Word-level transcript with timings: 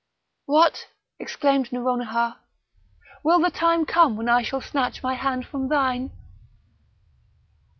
"What!" 0.47 0.87
exclaimed 1.19 1.71
Nouronihar; 1.71 2.37
"will 3.23 3.37
the 3.39 3.51
time 3.51 3.85
come 3.85 4.17
when 4.17 4.29
I 4.29 4.41
shall 4.41 4.59
snatch 4.59 5.03
my 5.03 5.13
hand 5.13 5.45
from 5.45 5.69
thine!" 5.69 6.09